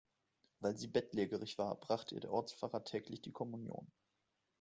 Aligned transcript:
Weil 0.61 0.75
sie 0.77 0.87
bettlägerig 0.87 1.59
war, 1.59 1.75
brachte 1.75 2.15
ihr 2.15 2.21
der 2.21 2.31
Ortspfarrer 2.31 2.83
täglich 2.83 3.21
die 3.21 3.31
Kommunion. 3.31 3.85